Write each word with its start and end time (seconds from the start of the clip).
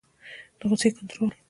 د 0.59 0.61
غصې 0.69 0.89
کنټرول 0.95 1.31